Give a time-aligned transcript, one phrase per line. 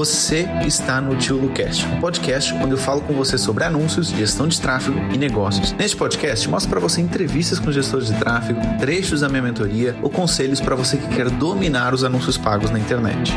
[0.00, 4.48] Você está no Tio Lucast, um podcast onde eu falo com você sobre anúncios, gestão
[4.48, 5.72] de tráfego e negócios.
[5.72, 10.08] Neste podcast, mostro para você entrevistas com gestores de tráfego, trechos da minha mentoria ou
[10.08, 13.30] conselhos para você que quer dominar os anúncios pagos na internet.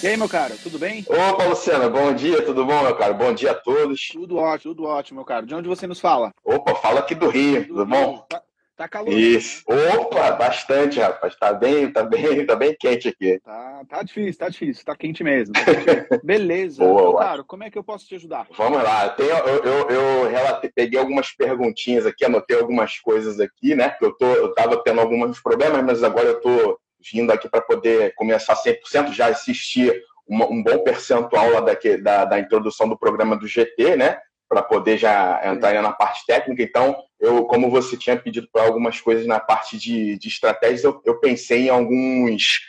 [0.00, 1.04] E aí, meu cara, tudo bem?
[1.08, 3.14] Opa, Luciano, bom dia, tudo bom, meu cara?
[3.14, 4.06] Bom dia a todos.
[4.12, 5.44] Tudo ótimo, tudo ótimo, meu cara.
[5.44, 6.30] De onde você nos fala?
[6.44, 8.24] Opa, fala aqui do Rio, tudo bom?
[8.28, 8.40] Tá,
[8.76, 9.12] tá calor.
[9.12, 9.62] Isso.
[9.68, 9.96] Né?
[9.96, 11.36] Opa, bastante, rapaz.
[11.36, 13.40] Tá bem, tá bem, tá bem quente aqui.
[13.44, 15.52] Tá, tá difícil, tá difícil, tá quente mesmo.
[15.54, 16.20] Tá quente mesmo.
[16.24, 16.84] Beleza.
[16.84, 18.46] Boa, cara, como é que eu posso te ajudar?
[18.56, 19.06] Vamos lá.
[19.06, 23.96] Eu, tenho, eu, eu, eu relatei, peguei algumas perguntinhas aqui, anotei algumas coisas aqui, né?
[24.00, 26.78] Eu, tô, eu tava tendo alguns problemas, mas agora eu tô
[27.12, 29.92] vindo aqui para poder começar 100%, já assistir
[30.28, 34.18] um bom percentual lá da, da introdução do programa do GT, né?
[34.52, 36.62] Para poder já entrar na parte técnica.
[36.62, 41.00] Então, eu, como você tinha pedido para algumas coisas na parte de, de estratégias, eu,
[41.06, 42.60] eu pensei em alguns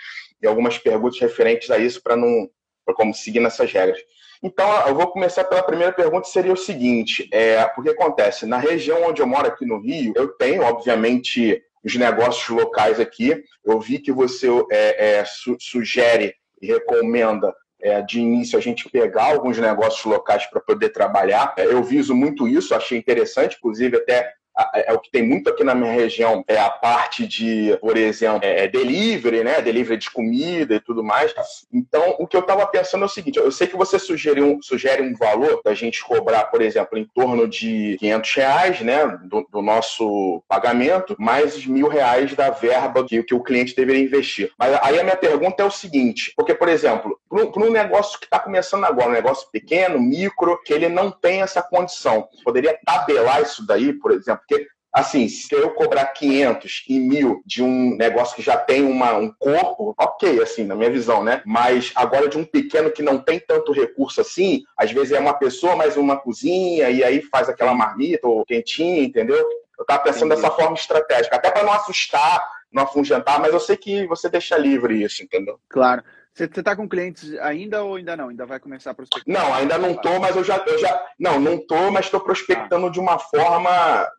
[0.42, 2.50] em algumas perguntas referentes a isso para não
[2.86, 4.00] para como seguir nessas regras.
[4.42, 9.04] Então, eu vou começar pela primeira pergunta, seria o seguinte, é, porque acontece, na região
[9.04, 14.00] onde eu moro aqui no Rio, eu tenho, obviamente, os negócios locais aqui, eu vi
[14.00, 19.58] que você é, é, su sugere e recomenda é, de início a gente pegar alguns
[19.60, 21.54] negócios locais para poder trabalhar.
[21.58, 24.34] É, eu viso muito isso, achei interessante, inclusive até
[24.74, 27.98] é, é o que tem muito aqui na minha região, é a parte de, por
[27.98, 29.62] exemplo, é, é delivery, né?
[29.62, 31.34] Delivery de comida e tudo mais.
[31.72, 34.62] Então, o que eu estava pensando é o seguinte: eu sei que você sugere um,
[34.62, 39.06] sugere um valor da gente cobrar, por exemplo, em torno de 500 reais, né?
[39.24, 44.52] Do, do nosso pagamento, mais mil reais da verba que, que o cliente deveria investir.
[44.58, 48.26] Mas aí a minha pergunta é o seguinte: porque, por exemplo, para um negócio que
[48.26, 53.42] está começando agora, um negócio pequeno, micro, que ele não tem essa condição, poderia tabelar
[53.42, 54.43] isso daí, por exemplo?
[54.48, 59.14] Porque, assim, se eu cobrar 500 e mil de um negócio que já tem uma,
[59.14, 61.42] um corpo, ok, assim, na minha visão, né?
[61.46, 65.34] Mas agora de um pequeno que não tem tanto recurso assim, às vezes é uma
[65.34, 69.44] pessoa mais uma cozinha e aí faz aquela marmita ou quentinha, entendeu?
[69.78, 70.42] Eu tava pensando Entendi.
[70.42, 72.42] dessa forma estratégica, até para não assustar,
[72.74, 75.60] não afugentar, mas eu sei que você deixa livre isso, entendeu?
[75.70, 76.04] Claro.
[76.34, 78.30] Você está com clientes ainda ou ainda não?
[78.30, 79.32] Ainda vai começar a prospectar?
[79.32, 81.06] Não, ainda não estou, mas eu já, eu já.
[81.20, 82.90] Não, não estou, mas estou prospectando ah.
[82.90, 83.70] de uma forma.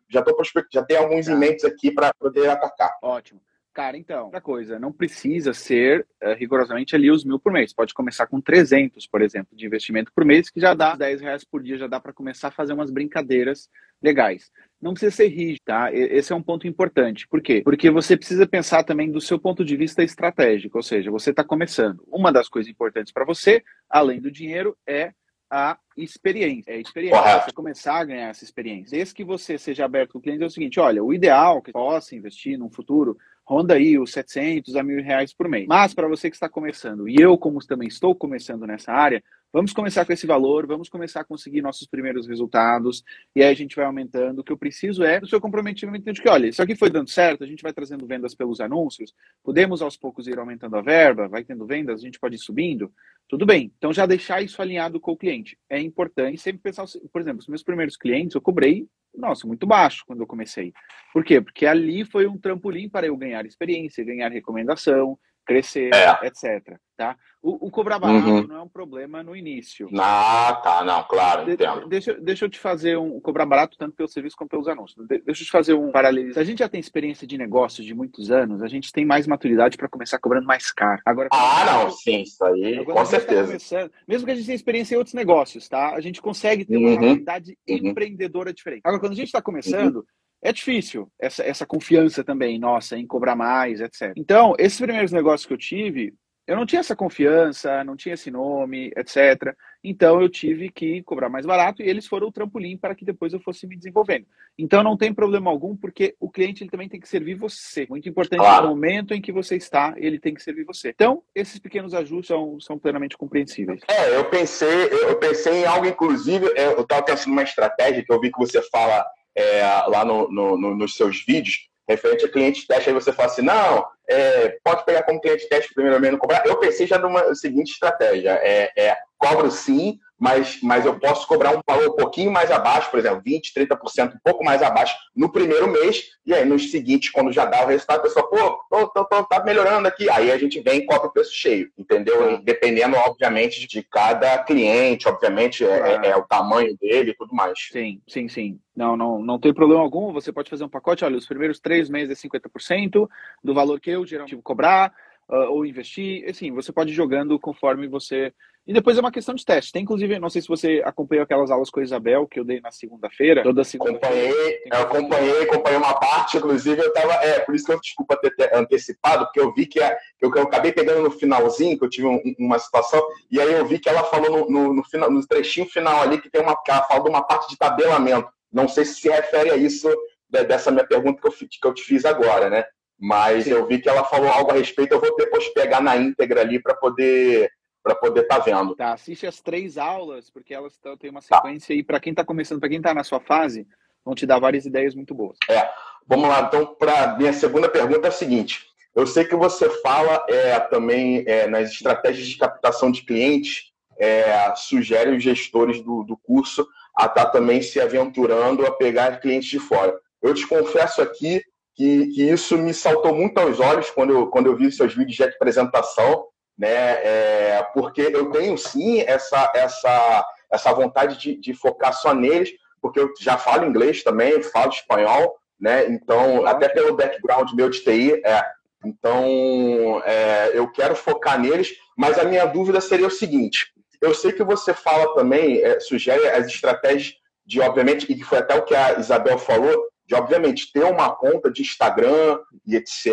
[0.07, 1.33] Já estou prospectando, já tem alguns ah.
[1.33, 2.97] e-mails aqui para poder atacar.
[3.01, 3.41] Ótimo.
[3.75, 7.73] Cara, então, outra coisa, não precisa ser uh, rigorosamente ali os mil por mês.
[7.73, 11.43] Pode começar com 300, por exemplo, de investimento por mês, que já dá 10 reais
[11.43, 13.69] por dia, já dá para começar a fazer umas brincadeiras
[14.01, 14.49] legais.
[14.81, 15.91] Não precisa ser rígido, tá?
[15.91, 17.27] Esse é um ponto importante.
[17.27, 17.63] Por quê?
[17.65, 21.43] Porque você precisa pensar também do seu ponto de vista estratégico, ou seja, você está
[21.43, 22.01] começando.
[22.07, 25.11] Uma das coisas importantes para você, além do dinheiro, é
[25.51, 26.71] a experiência.
[26.71, 27.39] É a experiência.
[27.41, 28.97] Você começar a ganhar essa experiência.
[28.97, 31.73] Desde que você seja aberto com o cliente, é o seguinte: olha, o ideal que
[31.73, 35.67] possa investir num futuro ronda aí os 700 a mil reais por mês.
[35.67, 39.23] Mas para você que está começando, e eu como também estou começando nessa área,
[39.53, 43.03] vamos começar com esse valor, vamos começar a conseguir nossos primeiros resultados,
[43.35, 44.39] e aí a gente vai aumentando.
[44.39, 47.09] O que eu preciso é do seu comprometimento de que, olha, isso aqui foi dando
[47.09, 49.13] certo, a gente vai trazendo vendas pelos anúncios,
[49.43, 52.91] podemos aos poucos ir aumentando a verba, vai tendo vendas, a gente pode ir subindo,
[53.29, 53.71] tudo bem.
[53.77, 55.57] Então já deixar isso alinhado com o cliente.
[55.69, 60.03] É importante sempre pensar, por exemplo, os meus primeiros clientes eu cobrei nossa, muito baixo
[60.05, 60.73] quando eu comecei.
[61.13, 61.41] Por quê?
[61.41, 66.27] Porque ali foi um trampolim para eu ganhar experiência, ganhar recomendação, crescer, é.
[66.27, 66.77] etc.
[66.97, 67.17] Tá?
[67.41, 68.47] O, o cobrar barato uhum.
[68.47, 69.89] não é um problema no início.
[69.99, 71.87] Ah, tá, não, claro, de, entendo.
[71.87, 75.05] Deixa, deixa eu te fazer um cobrar barato tanto pelo serviço como pelos anúncios.
[75.05, 76.33] De, deixa eu te fazer um paralelo.
[76.33, 79.27] Se a gente já tem experiência de negócios de muitos anos, a gente tem mais
[79.27, 81.01] maturidade para começar cobrando mais caro.
[81.05, 83.57] Agora, ah, não, sim, isso aí, com tá certeza.
[83.57, 85.93] Tá mesmo que a gente tenha experiência em outros negócios, tá?
[85.93, 86.99] A gente consegue ter uma uhum.
[86.99, 87.89] mentalidade uhum.
[87.89, 88.81] empreendedora diferente.
[88.85, 90.05] Agora, quando a gente está começando, uhum
[90.45, 94.13] é difícil essa, essa confiança também, nossa, em cobrar mais, etc.
[94.15, 96.13] Então, esses primeiros negócios que eu tive,
[96.47, 99.55] eu não tinha essa confiança, não tinha esse nome, etc.
[99.83, 103.33] Então eu tive que cobrar mais barato e eles foram o trampolim para que depois
[103.33, 104.27] eu fosse me desenvolvendo.
[104.57, 107.87] Então não tem problema algum, porque o cliente ele também tem que servir você.
[107.89, 108.67] Muito importante claro.
[108.67, 110.89] no momento em que você está, ele tem que servir você.
[110.89, 113.81] Então, esses pequenos ajustes são, são plenamente compreensíveis.
[113.87, 118.19] É, eu pensei, eu pensei em algo, inclusive, eu estava pensando numa estratégia que eu
[118.19, 119.03] vi que você fala
[119.35, 123.27] é, lá no, no, no, nos seus vídeos, referente a cliente teste, aí você fala
[123.27, 126.45] assim, não, é, pode pegar como cliente teste primeiro não cobrar.
[126.45, 131.51] Eu pensei já numa seguinte estratégia, é, é cobro sim, mas, mas eu posso cobrar
[131.51, 135.31] um valor um pouquinho mais abaixo, por exemplo, 20%, 30%, um pouco mais abaixo no
[135.31, 138.87] primeiro mês, e aí nos seguintes, quando já dá o resultado, a pessoa, pô, tô,
[138.87, 140.09] tô, tô, tá melhorando aqui.
[140.09, 142.41] Aí a gente vem e cobra o preço cheio, entendeu?
[142.43, 147.59] Dependendo, obviamente, de cada cliente, obviamente, é, é, é, o tamanho dele e tudo mais.
[147.71, 148.59] Sim, sim, sim.
[148.75, 151.89] Não, não, não tem problema algum, você pode fazer um pacote, olha, os primeiros três
[151.89, 153.07] meses é 50%
[153.43, 154.93] do valor que eu geralmente cobrar,
[155.29, 156.27] uh, ou investir.
[156.29, 158.33] Assim, você pode ir jogando conforme você.
[158.67, 159.71] E depois é uma questão de teste.
[159.71, 162.59] Tem, inclusive, não sei se você acompanhou aquelas aulas com a Isabel que eu dei
[162.59, 163.43] na segunda-feira.
[163.43, 167.13] Toda segunda Acompanhei, eu acompanhei, acompanhei uma parte, inclusive eu tava.
[167.13, 170.31] É, por isso que eu desculpa ter, ter antecipado, porque eu vi que, a, eu,
[170.33, 173.77] eu acabei pegando no finalzinho, que eu tive um, uma situação, e aí eu vi
[173.77, 176.55] que ela falou no, no, no, final, no trechinho final ali que tem uma.
[176.55, 178.29] Que ela fala de uma parte de tabelamento.
[178.51, 179.87] Não sei se se refere a isso
[180.27, 182.65] dessa minha pergunta que eu, que eu te fiz agora, né?
[182.99, 183.51] Mas Sim.
[183.51, 186.59] eu vi que ela falou algo a respeito, eu vou depois pegar na íntegra ali
[186.61, 187.51] para poder
[187.85, 188.75] para poder estar tá vendo.
[188.75, 191.37] Tá, assiste as três aulas, porque elas têm uma tá.
[191.37, 191.79] sequência tá.
[191.79, 193.67] e para quem está começando, para quem está na sua fase,
[194.03, 195.37] vão te dar várias ideias muito boas.
[195.47, 195.69] É.
[196.07, 198.65] Vamos lá, então, para minha segunda pergunta é a seguinte.
[198.95, 204.55] Eu sei que você fala é, também é, nas estratégias de captação de clientes, é,
[204.55, 206.67] sugere os gestores do, do curso
[206.97, 209.95] a estar tá também se aventurando a pegar clientes de fora.
[210.23, 211.43] Eu te confesso aqui
[211.75, 215.17] que, que, isso me saltou muito aos olhos quando eu, quando eu vi seus vídeos
[215.17, 216.25] de apresentação,
[216.57, 216.67] né?
[216.67, 222.99] É, porque eu tenho sim essa, essa, essa vontade de, de, focar só neles, porque
[222.99, 225.87] eu já falo inglês também, falo espanhol, né?
[225.87, 228.45] Então, até pelo background meu de TI, é,
[228.85, 234.31] então é, eu quero focar neles, mas a minha dúvida seria o seguinte: eu sei
[234.31, 237.15] que você fala também, é, sugere as estratégias
[237.45, 241.15] de, obviamente, e que foi até o que a Isabel falou, de, obviamente, ter uma
[241.15, 243.07] conta de Instagram e etc.,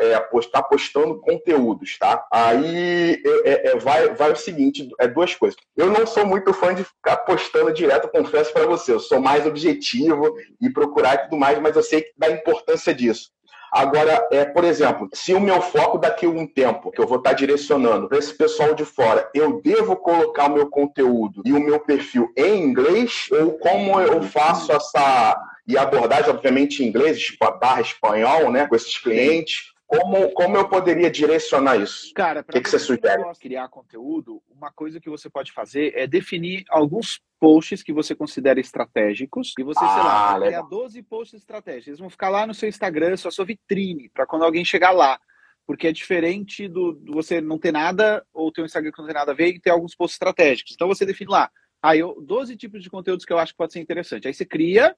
[0.00, 2.26] é, postar postando conteúdos, tá?
[2.32, 5.58] Aí é, é, vai, vai o seguinte, é duas coisas.
[5.76, 8.92] Eu não sou muito fã de ficar postando direto, confesso para você.
[8.92, 13.30] Eu sou mais objetivo e procurar e tudo mais, mas eu sei da importância disso.
[13.72, 17.18] Agora, é, por exemplo, se o meu foco daqui a um tempo, que eu vou
[17.18, 21.60] estar direcionando para esse pessoal de fora, eu devo colocar o meu conteúdo e o
[21.60, 23.28] meu perfil em inglês?
[23.30, 25.36] Ou como eu faço essa.
[25.68, 29.70] E abordagem, obviamente, em inglês, barra espanhol, né, com esses clientes.
[29.90, 32.14] Como, como eu poderia direcionar isso?
[32.14, 33.24] Cara, para que, que você sugere?
[33.40, 38.60] criar conteúdo, uma coisa que você pode fazer é definir alguns posts que você considera
[38.60, 41.88] estratégicos e você, ah, sei lá, vai criar 12 posts estratégicos.
[41.88, 45.18] Eles vão ficar lá no seu Instagram, sua sua vitrine, para quando alguém chegar lá.
[45.66, 49.06] Porque é diferente do, do, você não ter nada ou ter um Instagram que não
[49.06, 50.72] tem nada a ver e ter alguns posts estratégicos.
[50.72, 51.50] Então você define lá,
[51.82, 54.28] aí ah, eu 12 tipos de conteúdos que eu acho que pode ser interessante.
[54.28, 54.94] Aí você cria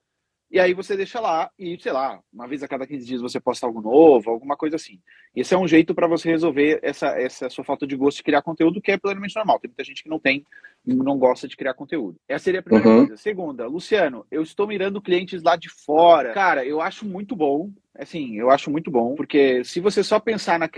[0.53, 3.41] e aí você deixa lá e, sei lá, uma vez a cada 15 dias você
[3.41, 5.01] posta algo novo, alguma coisa assim.
[5.35, 8.43] Esse é um jeito para você resolver essa, essa sua falta de gosto de criar
[8.43, 9.59] conteúdo, que é plenamente normal.
[9.59, 10.45] Tem muita gente que não tem,
[10.85, 12.19] não gosta de criar conteúdo.
[12.29, 13.07] Essa seria a primeira uhum.
[13.07, 13.17] coisa.
[13.17, 16.35] Segunda, Luciano, eu estou mirando clientes lá de fora.
[16.35, 17.71] Cara, eu acho muito bom.
[17.99, 20.69] Assim, eu acho muito bom, porque se você só pensar na.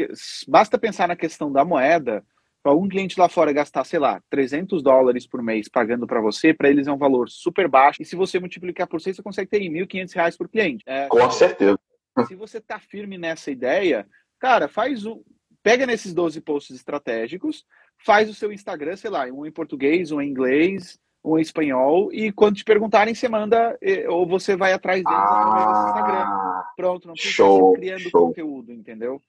[0.46, 2.24] Basta pensar na questão da moeda
[2.64, 6.54] para um cliente lá fora gastar, sei lá, 300 dólares por mês pagando para você,
[6.54, 8.00] para eles é um valor super baixo.
[8.00, 10.82] E se você multiplicar por 6, você consegue ter 1.500 reais por cliente.
[10.86, 11.78] É, Com certeza.
[12.28, 14.06] Se você tá firme nessa ideia,
[14.38, 15.22] cara, faz o.
[15.64, 17.64] Pega nesses 12 posts estratégicos,
[17.98, 22.12] faz o seu Instagram, sei lá, um em português, um em inglês, um em espanhol,
[22.12, 23.76] e quando te perguntarem, você manda,
[24.08, 26.62] ou você vai atrás deles ah, através do Instagram.
[26.76, 28.28] Pronto, não precisa show, criando show.
[28.28, 29.20] conteúdo, entendeu?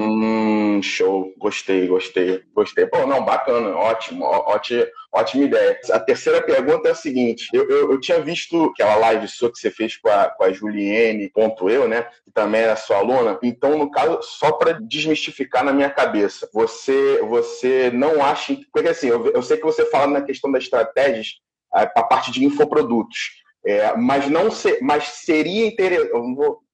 [0.00, 2.86] Hum, show, gostei, gostei, gostei.
[2.86, 5.76] Pô, não, bacana, ótimo, ótima, ótima ideia.
[5.90, 9.58] A terceira pergunta é a seguinte: eu, eu, eu, tinha visto aquela live sua que
[9.58, 12.02] você fez com a, com a Juliene, ponto eu, né?
[12.24, 13.40] Que também era sua aluna.
[13.42, 18.56] Então, no caso, só para desmistificar na minha cabeça, você, você não acha.
[18.72, 21.40] Porque assim, eu, eu sei que você fala na questão das estratégias,
[21.74, 23.42] a, a parte de infoprodutos.
[23.66, 26.12] É, mas não ser, mas seria interessante.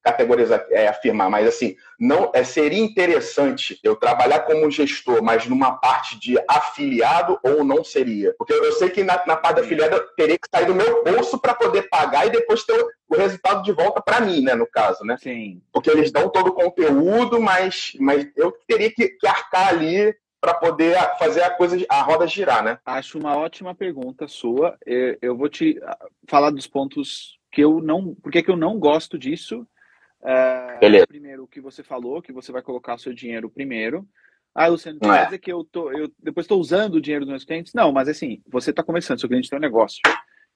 [0.05, 5.79] Categorizar, é, afirmar, mas assim, não é, seria interessante eu trabalhar como gestor, mas numa
[5.79, 8.35] parte de afiliado ou não seria?
[8.37, 11.03] Porque eu sei que na, na parte de afiliado eu teria que sair do meu
[11.03, 14.55] bolso para poder pagar e depois ter o, o resultado de volta para mim, né,
[14.55, 15.17] no caso, né?
[15.23, 15.63] Sim.
[15.73, 20.53] Porque eles dão todo o conteúdo, mas, mas eu teria que, que arcar ali para
[20.53, 22.79] poder fazer a coisa, a roda girar, né?
[22.85, 24.77] Acho uma ótima pergunta sua.
[25.23, 25.97] Eu vou te ah,
[26.29, 29.67] falar dos pontos que eu não, porque que eu não gosto disso
[30.81, 31.07] Beleza.
[31.07, 34.07] Primeiro, o que você falou, que você vai colocar o seu dinheiro primeiro.
[34.55, 35.25] Ah, Luciano, quer é.
[35.25, 37.73] dizer que eu tô, eu depois estou usando o dinheiro dos meus clientes?
[37.75, 40.01] Não, mas assim, você está começando, seu cliente tem um negócio.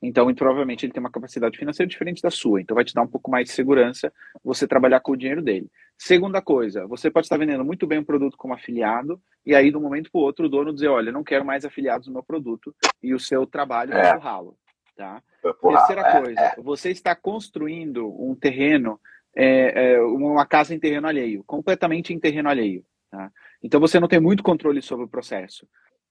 [0.00, 2.60] Então, provavelmente ele tem uma capacidade financeira diferente da sua.
[2.60, 4.12] Então, vai te dar um pouco mais de segurança
[4.44, 5.68] você trabalhar com o dinheiro dele.
[5.98, 9.76] Segunda coisa, você pode estar vendendo muito bem um produto como afiliado, e aí, de
[9.76, 12.22] um momento para o outro, o dono dizer: Olha, não quero mais afiliados no meu
[12.22, 12.72] produto,
[13.02, 14.02] e o seu trabalho é.
[14.02, 14.56] vai pro ralo.
[14.96, 15.22] Tá?
[15.42, 16.56] Terceira é, coisa, é.
[16.60, 19.00] você está construindo um terreno
[19.36, 22.84] é, é, uma casa em terreno alheio, completamente em terreno alheio.
[23.10, 23.30] Tá?
[23.62, 25.66] Então você não tem muito controle sobre o processo.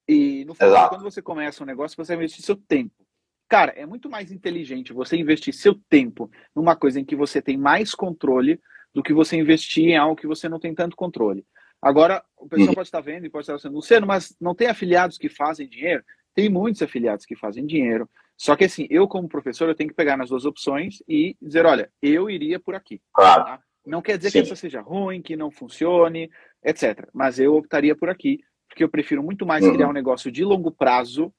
[0.07, 3.05] E no final, quando você começa um negócio, você investir seu tempo.
[3.49, 7.57] Cara, é muito mais inteligente você investir seu tempo numa coisa em que você tem
[7.57, 8.59] mais controle
[8.93, 11.45] do que você investir em algo que você não tem tanto controle.
[11.81, 12.75] Agora, o pessoal uhum.
[12.75, 16.03] pode estar vendo e pode estar sendo, Luciano, mas não tem afiliados que fazem dinheiro?
[16.33, 18.09] Tem muitos afiliados que fazem dinheiro.
[18.37, 21.65] Só que assim, eu como professor, eu tenho que pegar nas duas opções e dizer,
[21.65, 23.01] olha, eu iria por aqui.
[23.11, 23.43] Claro.
[23.43, 23.59] Tá?
[23.85, 24.39] Não quer dizer Sim.
[24.39, 26.29] que essa seja ruim, que não funcione,
[26.63, 27.07] etc.
[27.13, 29.73] Mas eu optaria por aqui, porque eu prefiro muito mais uhum.
[29.73, 31.33] criar um negócio de longo prazo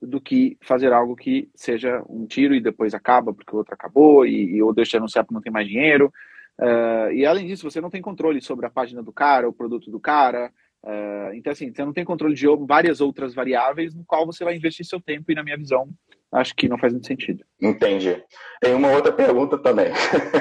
[0.00, 4.26] do que fazer algo que seja um tiro e depois acaba porque o outro acabou
[4.26, 6.12] e, e ou deixa de anunciar porque não tem mais dinheiro.
[6.60, 9.90] Uh, e além disso, você não tem controle sobre a página do cara, o produto
[9.90, 10.52] do cara.
[10.84, 14.54] Uh, então, assim, você não tem controle de várias outras variáveis no qual você vai
[14.54, 15.88] investir seu tempo e, na minha visão,
[16.30, 17.42] acho que não faz muito sentido.
[17.58, 18.22] Entendi.
[18.60, 19.86] Tem uma outra pergunta também.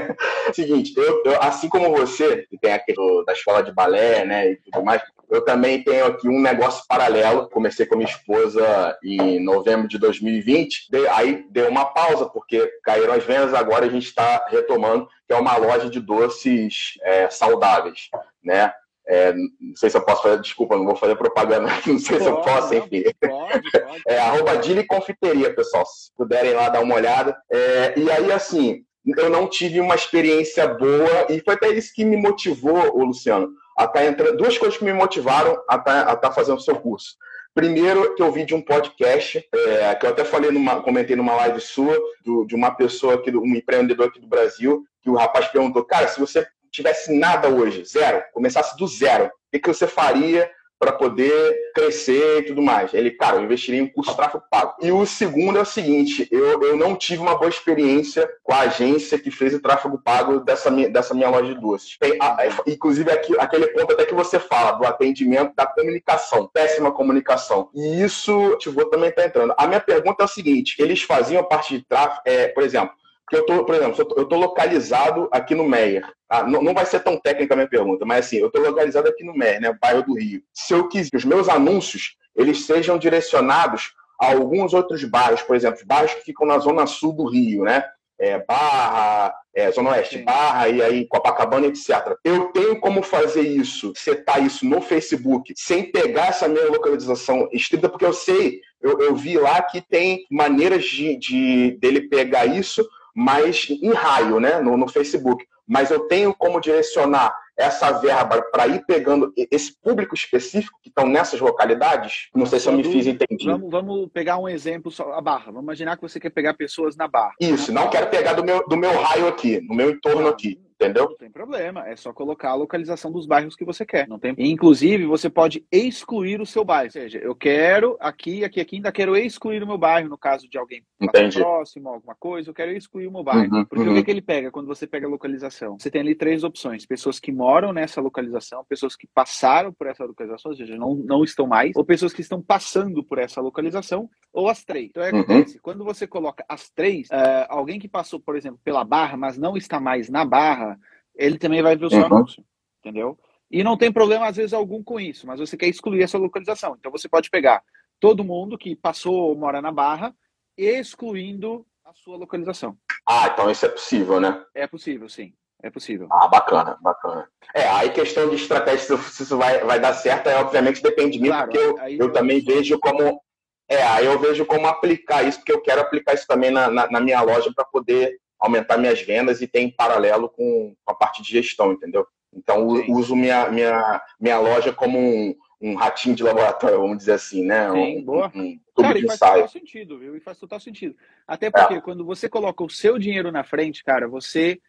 [0.52, 4.52] Seguinte, eu, eu, assim como você, que tem aqui do, da escola de balé, né,
[4.52, 7.50] e tudo mais, eu também tenho aqui um negócio paralelo.
[7.50, 10.90] Comecei com minha esposa em novembro de 2020.
[11.12, 13.54] aí deu uma pausa, porque caíram as vendas.
[13.54, 18.10] Agora a gente está retomando, que é uma loja de doces é, saudáveis,
[18.44, 18.74] né?
[19.08, 22.24] É, não sei se eu posso fazer, desculpa, não vou fazer propaganda, não sei pode,
[22.24, 23.04] se eu posso, enfim.
[23.20, 24.04] Pode, pode.
[24.08, 27.36] É arroba Dili Confiteria, pessoal, se puderem lá dar uma olhada.
[27.52, 28.84] É, e aí, assim,
[29.18, 33.50] eu não tive uma experiência boa, e foi até isso que me motivou, o Luciano,
[33.78, 34.38] a estar tá entrando.
[34.38, 37.16] Duas coisas que me motivaram a estar, tá, tá fazendo o seu curso.
[37.54, 41.36] Primeiro, que eu vi de um podcast, é, que eu até falei numa, comentei numa
[41.36, 41.96] live sua,
[42.26, 46.08] do, de uma pessoa aqui, um empreendedor aqui do Brasil, que o rapaz perguntou, cara,
[46.08, 50.50] se você tivesse nada hoje, zero, começasse do zero, o que, você faria
[50.80, 52.94] para poder crescer e tudo mais.
[52.94, 54.74] Ele, cara, eu investiria em um curso de tráfego pago.
[54.82, 58.62] E o segundo é o seguinte: eu, eu não tive uma boa experiência com a
[58.62, 61.98] agência que fez o tráfego pago dessa minha, dessa minha loja de doces.
[61.98, 62.38] Tem, a,
[62.68, 67.70] inclusive, aqui, aquele ponto até que você fala do atendimento, da comunicação, péssima comunicação.
[67.74, 69.54] E isso, tipo, também está entrando.
[69.58, 72.94] A minha pergunta é o seguinte: eles faziam a parte de tráfego, é, por exemplo,
[73.32, 76.06] eu tô, por exemplo, eu estou localizado aqui no Meyer.
[76.34, 79.08] Ah, não, não vai ser tão técnica a minha pergunta, mas assim, eu estou localizado
[79.08, 80.42] aqui no Meyer, né, bairro do Rio.
[80.52, 85.56] Se eu quiser que os meus anúncios eles sejam direcionados a alguns outros bairros, por
[85.56, 87.86] exemplo, bairros que ficam na zona sul do Rio, né?
[88.20, 90.24] É, Barra, é, Zona Oeste, Sim.
[90.24, 92.16] Barra e aí Copacabana, etc.
[92.24, 97.88] Eu tenho como fazer isso, setar isso no Facebook, sem pegar essa minha localização estrita,
[97.88, 102.84] porque eu sei, eu, eu vi lá que tem maneiras de, de dele pegar isso
[103.16, 105.46] mas em raio, né, no, no Facebook.
[105.68, 111.08] Mas eu tenho como direcionar essa verba para ir pegando esse público específico que estão
[111.08, 112.30] nessas localidades?
[112.34, 113.46] Não sei se eu me fiz entender.
[113.46, 115.46] Vamos, vamos, pegar um exemplo, só, a Barra.
[115.46, 117.34] Vamos imaginar que você quer pegar pessoas na Barra.
[117.40, 121.10] Isso, não quero pegar do meu, do meu raio aqui, no meu entorno aqui entendeu?
[121.10, 124.08] Não tem problema, é só colocar a localização dos bairros que você quer.
[124.08, 124.34] Não tem...
[124.38, 126.88] Inclusive, você pode excluir o seu bairro.
[126.88, 130.48] Ou seja, eu quero aqui, aqui, aqui, ainda quero excluir o meu bairro, no caso
[130.50, 130.84] de alguém
[131.32, 133.56] próximo, alguma coisa, eu quero excluir o meu bairro.
[133.56, 133.92] Uhum, Porque uhum.
[133.92, 135.78] o que, é que ele pega quando você pega a localização?
[135.78, 140.06] Você tem ali três opções: pessoas que moram nessa localização, pessoas que passaram por essa
[140.06, 144.10] localização, ou seja, não, não estão mais, ou pessoas que estão passando por essa localização,
[144.32, 144.90] ou as três.
[144.90, 145.22] Então, é que uhum.
[145.22, 149.38] acontece, quando você coloca as três, uh, alguém que passou, por exemplo, pela barra, mas
[149.38, 150.73] não está mais na barra,
[151.16, 152.06] ele também vai ver o seu uhum.
[152.06, 152.44] anúncio,
[152.80, 153.18] entendeu?
[153.52, 156.76] E não tem problema, às vezes, algum com isso, mas você quer excluir essa localização.
[156.78, 157.64] Então, você pode pegar
[158.00, 160.16] todo mundo que passou ou mora na Barra,
[160.58, 162.78] excluindo a sua localização.
[163.08, 164.44] Ah, então isso é possível, né?
[164.56, 165.34] É possível, sim.
[165.62, 166.08] É possível.
[166.12, 167.30] Ah, bacana, bacana.
[167.56, 171.20] É, aí questão de estratégia, se isso vai, vai dar certo, é, obviamente depende de
[171.22, 173.22] mim, claro, porque eu, eu, eu também vejo como.
[173.70, 176.92] É, aí eu vejo como aplicar isso, porque eu quero aplicar isso também na, na,
[176.92, 181.24] na minha loja para poder aumentar minhas vendas e ter em paralelo com a parte
[181.24, 182.06] de gestão, entendeu?
[182.36, 187.46] Então, uso minha, minha, minha loja como um, um ratinho de laboratório, vamos dizer assim,
[187.46, 187.72] né?
[187.72, 188.32] Sim, um, boa.
[188.36, 189.34] Um, Cara, e faz ensaio.
[189.34, 190.18] total sentido, viu?
[190.18, 190.96] E faz total sentido.
[191.26, 191.82] Até porque é.
[191.82, 194.60] quando você coloca o seu dinheiro na frente, cara, você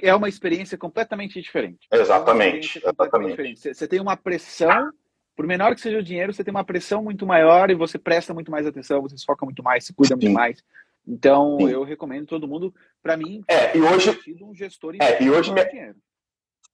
[0.00, 1.86] é uma experiência completamente diferente.
[1.92, 2.78] Exatamente.
[2.84, 3.30] É exatamente.
[3.30, 3.74] Diferente.
[3.74, 4.90] Você tem uma pressão,
[5.36, 8.34] por menor que seja o dinheiro, você tem uma pressão muito maior e você presta
[8.34, 10.26] muito mais atenção, você se foca muito mais, se cuida Sim.
[10.26, 10.64] muito mais.
[11.06, 11.70] Então, Sim.
[11.70, 15.64] eu recomendo todo mundo, para mim, é, e hoje, um gestor é, e hoje minha...
[15.64, 15.96] dinheiro.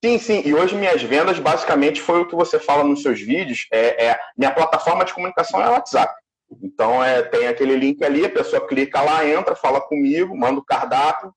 [0.05, 0.43] Sim, sim.
[0.45, 3.67] E hoje minhas vendas basicamente foi o que você fala nos seus vídeos.
[3.73, 6.15] É, é minha plataforma de comunicação é o WhatsApp.
[6.63, 10.65] Então é, tem aquele link ali, a pessoa clica lá, entra, fala comigo, manda o
[10.65, 11.35] cardápio,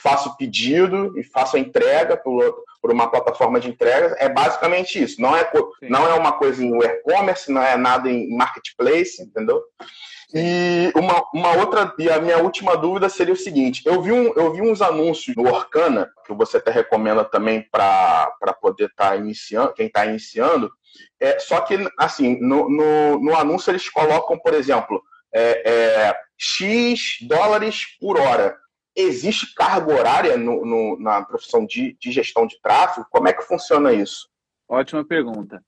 [0.00, 4.12] faço o pedido e faço a entrega por, por uma plataforma de entregas.
[4.18, 5.20] É basicamente isso.
[5.20, 5.50] Não é,
[5.82, 9.60] não é uma coisa em e-commerce, não é nada em marketplace, entendeu?
[10.36, 14.32] E uma, uma outra, e a minha última dúvida seria o seguinte: eu vi, um,
[14.34, 19.16] eu vi uns anúncios no Orkana, que você até recomenda também para poder estar tá
[19.16, 20.72] iniciando, quem está iniciando.
[21.20, 25.00] É, só que, assim, no, no, no anúncio eles colocam, por exemplo,
[25.32, 28.56] é, é, X dólares por hora.
[28.96, 33.06] Existe carga horária no, no, na profissão de, de gestão de tráfego?
[33.08, 34.28] Como é que funciona isso?
[34.68, 35.62] Ótima pergunta.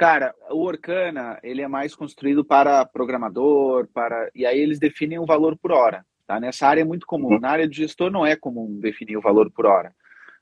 [0.00, 5.26] Cara, o Orkana, ele é mais construído para programador, para e aí eles definem um
[5.26, 6.06] valor por hora.
[6.26, 6.40] Tá?
[6.40, 7.34] Nessa área é muito comum.
[7.34, 7.38] Uhum.
[7.38, 9.94] Na área de gestor não é comum definir o valor por hora.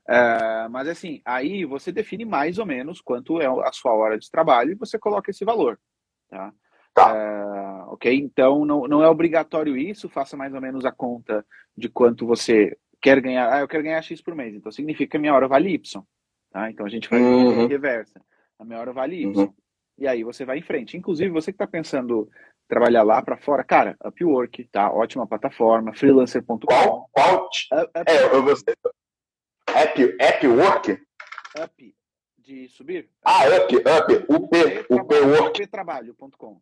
[0.08, 4.30] Uh, mas assim, aí você define mais ou menos quanto é a sua hora de
[4.30, 5.76] trabalho e você coloca esse valor.
[6.30, 6.52] Tá?
[6.94, 7.12] Tá.
[7.12, 8.14] Uh, ok?
[8.14, 11.44] Então não, não é obrigatório isso, faça mais ou menos a conta
[11.76, 13.52] de quanto você quer ganhar.
[13.52, 16.00] Ah, eu quero ganhar X por mês, então significa que minha hora vale Y.
[16.52, 16.70] Tá?
[16.70, 17.66] Então a gente faz uhum.
[17.66, 18.22] reversa.
[18.58, 19.36] A minha hora vale Y.
[19.36, 19.54] Uhum.
[19.98, 20.96] E aí você vai em frente.
[20.96, 22.28] Inclusive, você que está pensando
[22.68, 24.92] trabalhar lá para fora, cara, Upwork, tá?
[24.92, 26.58] Ótima plataforma, freelancer.com.
[26.58, 27.08] Qual?
[27.10, 27.46] qual?
[27.46, 28.74] Up, é, eu gostei.
[29.74, 30.92] App, Appwork?
[31.62, 31.94] Up
[32.38, 33.10] de subir?
[33.24, 34.56] Ah, Up, Up, UP,
[34.90, 35.62] UPwork.
[35.62, 36.60] Uptrabalho.com.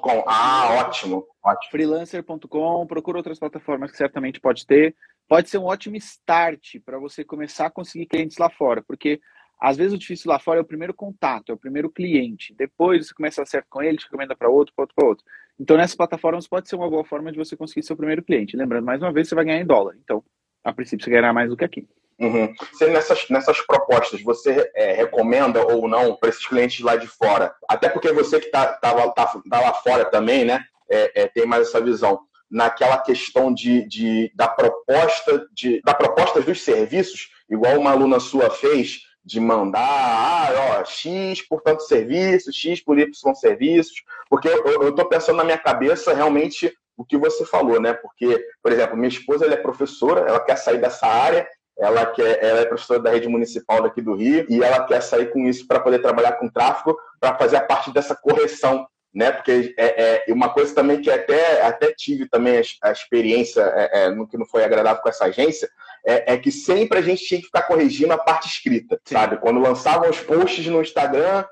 [0.00, 0.24] .com.
[0.26, 1.70] Ah, ótimo, ótimo.
[1.70, 4.96] Freelancer.com, procura outras plataformas que certamente pode ter.
[5.28, 9.20] Pode ser um ótimo start para você começar a conseguir clientes lá fora, porque
[9.60, 12.54] às vezes o difícil lá fora é o primeiro contato, é o primeiro cliente.
[12.54, 15.24] Depois você começa a certo com ele, te recomenda para outro, para outro, para outro.
[15.58, 18.56] Então, nessas plataformas pode ser uma boa forma de você conseguir seu primeiro cliente.
[18.56, 19.96] Lembrando, mais uma vez, você vai ganhar em dólar.
[20.04, 20.22] Então,
[20.62, 21.88] a princípio, você ganhará mais do que aqui.
[22.18, 22.54] Uhum.
[22.72, 27.54] Você, nessas, nessas propostas, você é, recomenda ou não para esses clientes lá de fora?
[27.68, 30.64] Até porque você que está tá, tá, tá, lá fora também, né?
[30.90, 32.20] É, é, tem mais essa visão
[32.50, 38.50] naquela questão de, de, da proposta de, da proposta dos serviços, igual uma aluna sua
[38.50, 44.88] fez, de mandar ah, ó, X por tanto serviço, X por Y serviços, porque eu
[44.88, 47.92] estou pensando na minha cabeça realmente o que você falou, né?
[47.92, 52.42] Porque, por exemplo, minha esposa ela é professora, ela quer sair dessa área, ela, quer,
[52.42, 55.66] ela é professora da rede municipal daqui do Rio e ela quer sair com isso
[55.66, 59.32] para poder trabalhar com tráfego, para fazer a parte dessa correção né?
[59.32, 64.04] Porque é, é, uma coisa também que até, até tive também a, a experiência é,
[64.04, 65.70] é, no que não foi agradável com essa agência,
[66.04, 69.14] é, é, que sempre a gente tinha que ficar corrigindo a parte escrita, Sim.
[69.14, 69.38] sabe?
[69.38, 71.44] Quando lançavam os posts no Instagram,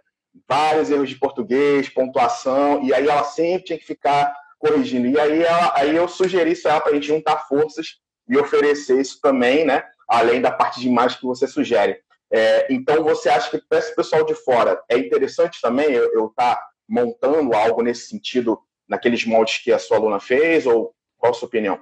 [0.48, 5.06] vários erros de português, pontuação, e aí ela sempre tinha que ficar corrigindo.
[5.06, 9.20] E aí, ela, aí eu sugeri isso para a gente juntar forças e oferecer isso
[9.20, 9.84] também, né?
[10.08, 11.98] Além da parte de imagem que você sugere.
[12.32, 16.56] É, então, você acha que para esse pessoal de fora é interessante também eu estar
[16.56, 20.66] tá montando algo nesse sentido naqueles moldes que a sua aluna fez?
[20.66, 21.80] Ou qual a sua opinião?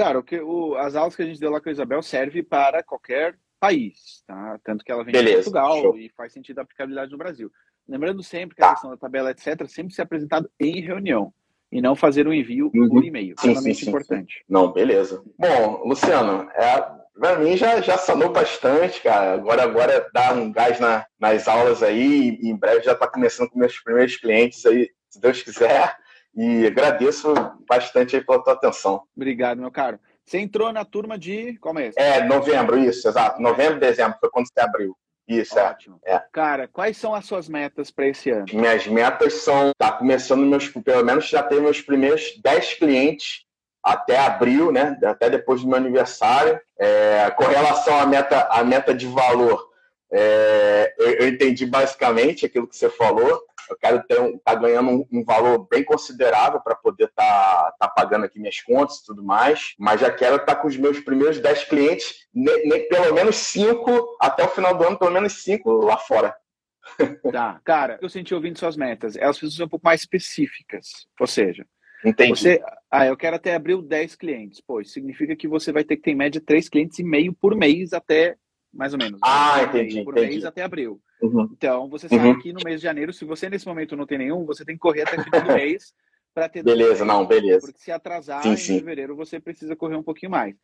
[0.00, 2.42] Cara, o que, o, as aulas que a gente deu lá com a Isabel serve
[2.42, 4.58] para qualquer país, tá?
[4.64, 5.98] Tanto que ela vem Beleza, de Portugal show.
[5.98, 7.52] e faz sentido a aplicabilidade no Brasil.
[7.86, 8.68] Lembrando sempre que tá.
[8.68, 11.34] a questão da tabela, etc., sempre ser apresentado em reunião
[11.70, 12.88] e não fazer um envio uhum.
[12.88, 13.34] por e-mail.
[13.34, 14.38] Extremamente importante.
[14.38, 14.44] Sim.
[14.48, 15.22] Não, beleza.
[15.38, 16.80] Bom, Luciano, é,
[17.18, 19.34] para mim já, já sanou bastante, cara.
[19.34, 23.50] Agora, agora dar um gás na, nas aulas aí e em breve já está começando
[23.50, 25.94] com meus primeiros clientes aí, se Deus quiser.
[26.34, 27.32] E agradeço
[27.68, 29.02] bastante aí pela tua atenção.
[29.16, 29.98] Obrigado, meu caro.
[30.24, 31.94] Você entrou na turma de qual mês?
[31.96, 33.42] É, novembro, isso, exato.
[33.42, 34.96] Novembro, dezembro, foi quando você abriu.
[35.26, 35.64] Isso, é.
[35.64, 36.00] Ótimo.
[36.04, 36.20] É.
[36.32, 38.46] Cara, quais são as suas metas para esse ano?
[38.52, 43.44] Minhas metas são, tá começando meus, pelo menos já ter meus primeiros 10 clientes
[43.82, 44.98] até abril, né?
[45.04, 46.60] Até depois do meu aniversário.
[46.78, 49.69] É, com relação à meta, à meta de valor,
[50.12, 53.40] é, eu, eu, entendi basicamente aquilo que você falou.
[53.68, 57.76] Eu quero estar um, tá ganhando um, um, valor bem considerável para poder estar tá,
[57.78, 59.74] tá pagando aqui minhas contas e tudo mais.
[59.78, 63.36] Mas já quero estar tá com os meus primeiros 10 clientes, ne, ne, pelo menos
[63.36, 66.34] 5 até o final do ano, pelo menos 5 lá fora.
[67.30, 69.14] Tá, cara, eu senti ouvindo suas metas.
[69.16, 71.06] Elas precisam ser um pouco mais específicas.
[71.20, 71.64] Ou seja,
[72.04, 72.30] Entendi.
[72.30, 74.60] Você, ah, eu quero até abrir 10 clientes.
[74.60, 77.32] Pô, isso significa que você vai ter que ter em média 3 clientes e meio
[77.32, 78.36] por mês até,
[78.72, 79.20] mais ou menos.
[79.22, 80.04] Ah, entendi.
[80.04, 80.34] Por entendi.
[80.34, 81.00] mês até abril.
[81.20, 81.48] Uhum.
[81.52, 82.38] Então, você sabe uhum.
[82.38, 84.80] que no mês de janeiro, se você nesse momento não tem nenhum, você tem que
[84.80, 85.92] correr até final do mês
[86.32, 86.62] para ter.
[86.62, 87.66] Beleza, não, beleza.
[87.66, 88.78] Porque se atrasar sim, em sim.
[88.78, 90.56] fevereiro, você precisa correr um pouquinho mais.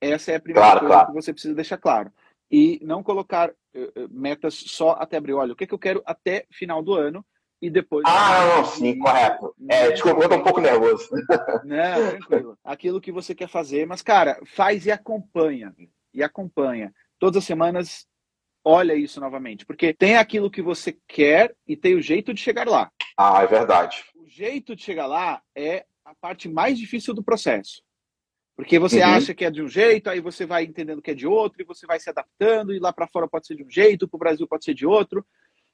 [0.00, 1.08] Essa é a primeira claro, coisa claro.
[1.08, 2.12] que você precisa deixar claro.
[2.50, 5.38] E não colocar uh, metas só até abril.
[5.38, 7.24] Olha, o que, é que eu quero até final do ano
[7.60, 8.04] e depois.
[8.06, 9.54] Ah, não, sim, correto.
[9.68, 11.08] É, desculpa, eu tô um pouco nervoso.
[11.64, 12.58] Não, tranquilo.
[12.62, 15.74] Aquilo que você quer fazer, mas, cara, faz e acompanha.
[16.12, 16.92] E acompanha.
[17.18, 18.06] Todas as semanas,
[18.64, 19.64] olha isso novamente.
[19.64, 22.90] Porque tem aquilo que você quer e tem o jeito de chegar lá.
[23.16, 24.04] Ah, é verdade.
[24.14, 27.82] O jeito de chegar lá é a parte mais difícil do processo.
[28.56, 29.08] Porque você uhum.
[29.08, 31.64] acha que é de um jeito, aí você vai entendendo que é de outro, e
[31.64, 34.18] você vai se adaptando, e lá para fora pode ser de um jeito, para o
[34.18, 35.26] Brasil pode ser de outro.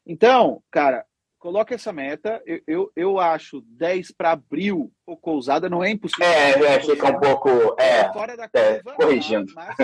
[0.07, 1.05] Então, cara,
[1.38, 2.40] coloca essa meta.
[2.46, 6.26] Eu, eu, eu acho 10 para abril pouco ousada, não é impossível.
[6.26, 7.48] É, é fica um pouco.
[7.79, 8.92] É, fora da é, curva.
[8.92, 9.53] É, corrigindo.
[9.55, 9.76] Mas,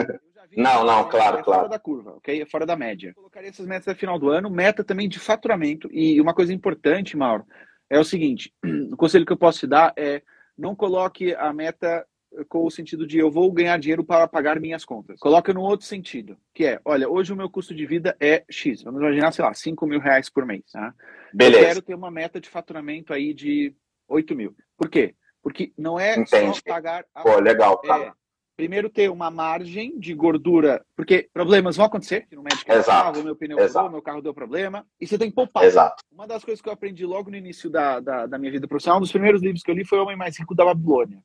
[0.57, 1.61] não, não, claro, é claro.
[1.61, 2.43] Fora da curva, ok?
[2.43, 3.09] É fora da média.
[3.09, 5.89] Eu colocaria essas metas no final do ano, meta também de faturamento.
[5.93, 7.45] E uma coisa importante, Mauro,
[7.89, 8.53] é o seguinte:
[8.93, 10.23] o conselho que eu posso te dar é
[10.57, 12.07] não coloque a meta
[12.49, 15.19] com o sentido de eu vou ganhar dinheiro para pagar minhas contas.
[15.19, 18.83] Coloca no outro sentido, que é, olha, hoje o meu custo de vida é X.
[18.83, 20.65] Vamos imaginar, sei lá, 5 mil reais por mês.
[20.71, 20.95] Tá?
[21.33, 21.61] Beleza.
[21.61, 23.75] Eu quero ter uma meta de faturamento aí de
[24.09, 24.55] 8 mil.
[24.77, 25.15] Por quê?
[25.43, 26.57] Porque não é Entendi.
[26.57, 27.05] só pagar...
[27.15, 27.23] A...
[27.23, 28.05] Pô, legal, cara.
[28.05, 28.13] É,
[28.57, 33.21] primeiro ter uma margem de gordura, porque problemas vão acontecer, no médico Exato.
[33.21, 33.91] Ah, meu pneu Exato.
[33.91, 35.65] meu carro deu problema, e você tem que poupar.
[35.65, 36.03] Exato.
[36.11, 38.99] Uma das coisas que eu aprendi logo no início da, da, da minha vida profissional,
[38.99, 41.23] um dos primeiros livros que eu li foi O Homem Mais Rico da Babilônia.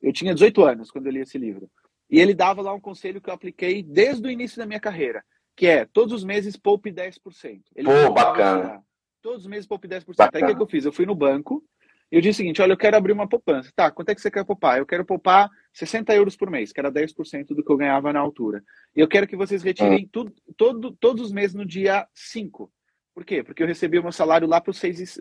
[0.00, 1.68] Eu tinha 18 anos quando eu li esse livro.
[2.08, 5.22] E ele dava lá um conselho que eu apliquei desde o início da minha carreira,
[5.56, 7.60] que é todos os meses poupe 10%.
[7.74, 8.82] Ele Pô, bacana.
[9.20, 10.14] Todos os meses poupe 10%.
[10.16, 10.46] Bacana.
[10.46, 10.84] Aí o que eu fiz?
[10.84, 11.62] Eu fui no banco,
[12.10, 13.70] eu disse o seguinte: olha, eu quero abrir uma poupança.
[13.74, 14.78] Tá, quanto é que você quer poupar?
[14.78, 18.20] Eu quero poupar 60 euros por mês, que era 10% do que eu ganhava na
[18.20, 18.62] altura.
[18.96, 20.08] E eu quero que vocês retirem hum.
[20.10, 22.72] tudo, todo, todos os meses no dia 5.
[23.14, 23.42] Por quê?
[23.42, 24.74] Porque eu recebi o meu salário lá para o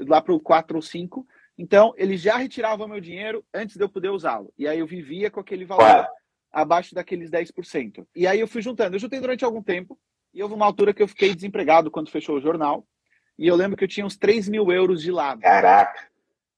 [0.07, 1.27] lá 4 ou 5.
[1.57, 4.53] Então, eles já retiravam meu dinheiro antes de eu poder usá-lo.
[4.57, 6.07] E aí eu vivia com aquele valor Ué.
[6.51, 8.05] abaixo daqueles 10%.
[8.15, 8.95] E aí eu fui juntando.
[8.95, 9.99] Eu juntei durante algum tempo.
[10.31, 12.87] E houve uma altura que eu fiquei desempregado quando fechou o jornal.
[13.37, 15.41] E eu lembro que eu tinha uns 3 mil euros de lado.
[15.41, 16.07] Caraca!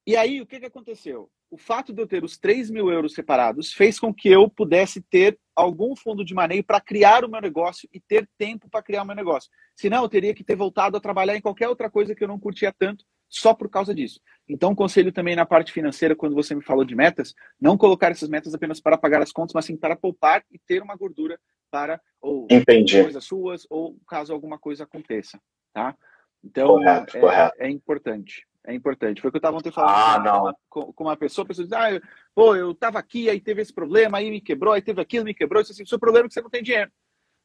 [0.05, 1.29] E aí, o que, que aconteceu?
[1.51, 5.01] O fato de eu ter os 3 mil euros separados fez com que eu pudesse
[5.01, 9.03] ter algum fundo de maneio para criar o meu negócio e ter tempo para criar
[9.03, 9.49] o meu negócio.
[9.75, 12.39] Senão, eu teria que ter voltado a trabalhar em qualquer outra coisa que eu não
[12.39, 14.19] curtia tanto só por causa disso.
[14.47, 18.27] Então, conselho também na parte financeira, quando você me falou de metas, não colocar essas
[18.27, 22.01] metas apenas para pagar as contas, mas sim para poupar e ter uma gordura para
[22.19, 23.01] ou Entendi.
[23.01, 25.39] coisas suas ou caso alguma coisa aconteça,
[25.71, 25.95] tá?
[26.43, 27.55] Então, correto, é, correto.
[27.59, 28.47] é importante.
[28.69, 29.19] É importante.
[29.19, 31.65] Foi o que eu estava ontem falando ah, com, uma, com, uma pessoa, a pessoa
[31.65, 32.01] diz, ah, eu,
[32.35, 35.33] pô, eu estava aqui, aí teve esse problema, aí me quebrou, aí teve aquilo, me
[35.33, 35.59] quebrou.
[35.59, 36.91] Isso assim, o seu problema é que você não tem dinheiro.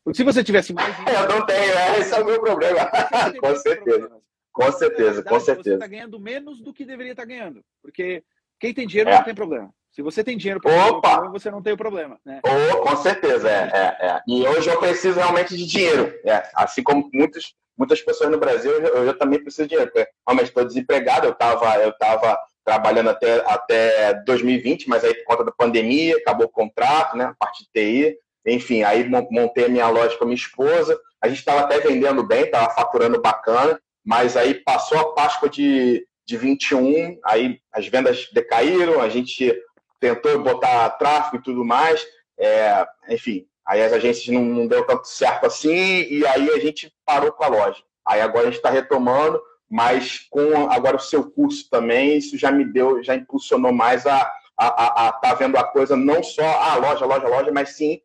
[0.05, 1.23] Porque se você tivesse mais dinheiro...
[1.23, 2.91] Eu não tenho, é, esse é o meu problema.
[3.41, 4.21] com certeza.
[4.53, 5.71] Com certeza, com certeza.
[5.71, 7.65] Você está ganhando menos do que deveria estar tá ganhando.
[7.83, 8.23] Porque
[8.61, 9.17] quem tem dinheiro é.
[9.17, 9.75] não tem problema.
[9.91, 12.21] Se você tem dinheiro para você não tem o problema.
[12.25, 12.41] Né?
[12.45, 16.13] Oh, com certeza, é, é, é, E hoje eu preciso realmente de dinheiro.
[16.25, 19.93] É, assim como muitos muitas pessoas no Brasil, eu, eu também preciso de dinheiro,
[20.27, 25.45] realmente estou desempregado, eu estava eu tava trabalhando até, até 2020, mas aí por conta
[25.45, 29.89] da pandemia, acabou o contrato, né, a parte de TI, enfim, aí montei a minha
[29.89, 34.37] loja com a minha esposa, a gente estava até vendendo bem, estava faturando bacana, mas
[34.37, 39.55] aí passou a Páscoa de, de 21, aí as vendas decaíram, a gente
[40.01, 42.05] tentou botar tráfego e tudo mais,
[42.39, 46.93] é, enfim, Aí as agências não, não deu tanto certo assim, e aí a gente
[47.05, 47.83] parou com a loja.
[48.07, 52.51] Aí agora a gente está retomando, mas com agora o seu curso também, isso já
[52.51, 56.77] me deu, já impulsionou mais a a, a, tá vendo a coisa não só a
[56.77, 58.01] loja, loja, loja, mas sim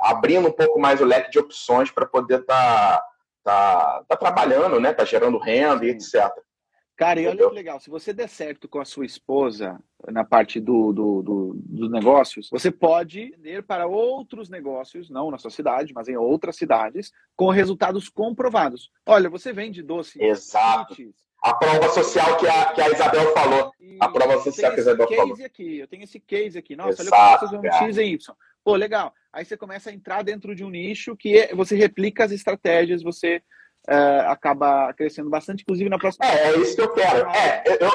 [0.00, 3.04] abrindo um pouco mais o leque de opções para poder estar tá,
[3.44, 4.92] tá, tá trabalhando, né?
[4.92, 6.30] Tá gerando renda e etc.
[7.00, 10.60] Cara, e olha que legal, se você der certo com a sua esposa na parte
[10.60, 15.94] do, do, do, dos negócios, você pode ir para outros negócios, não na sua cidade,
[15.94, 18.90] mas em outras cidades, com resultados comprovados.
[19.06, 20.22] Olha, você vende doce.
[20.22, 20.94] Exato.
[20.94, 23.72] Kits, a prova social que a, que a Isabel falou.
[23.80, 25.36] E a prova social que a Isabel falou.
[25.42, 26.76] Aqui, eu tenho esse case aqui.
[26.76, 28.36] Nossa, Exato, olha, eu posso fazer um X e Y.
[28.62, 29.14] Pô, legal.
[29.32, 33.02] Aí você começa a entrar dentro de um nicho que é, você replica as estratégias,
[33.02, 33.42] você
[33.88, 36.26] uh, acaba crescendo bastante, inclusive na próxima.
[36.26, 37.28] É, é isso que eu quero.
[37.30, 37.90] É, eu,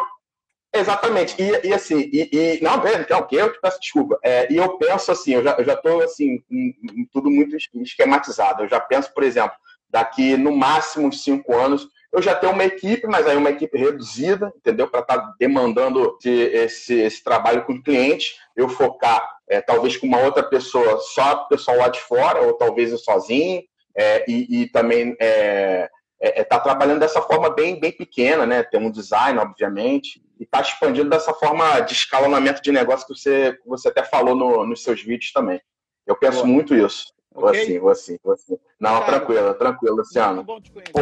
[0.74, 1.36] exatamente.
[1.42, 4.20] E, e assim, e, e, não, então, que eu te peço desculpa.
[4.24, 7.56] É, e eu penso assim, eu já, eu já tô assim, em, em tudo muito
[7.56, 8.64] esquematizado.
[8.64, 9.56] Eu já penso, por exemplo,
[9.90, 14.52] daqui no máximo cinco anos, eu já tenho uma equipe, mas aí uma equipe reduzida,
[14.56, 14.90] entendeu?
[14.90, 19.98] Para estar tá demandando esse, esse, esse, trabalho com o cliente, eu focar é, talvez
[19.98, 23.62] com uma outra pessoa, só o pessoal lá de fora, ou talvez eu sozinho,
[23.98, 25.90] é, e, e, também é,
[26.22, 28.64] é, é, tá trabalhando dessa forma bem, bem pequena, né?
[28.64, 33.58] Tem um design, obviamente, e está expandindo dessa forma de escalonamento de negócio que você,
[33.66, 35.62] você até falou no, nos seus vídeos também.
[36.06, 36.48] Eu penso Boa.
[36.48, 37.14] muito isso.
[37.34, 37.42] Okay.
[37.42, 38.58] Vou assim, vou assim, vou assim.
[38.80, 40.44] Não, Cara, tranquilo, tranquilo, Luciano.
[40.44, 41.02] Bom te conhecer, Pô,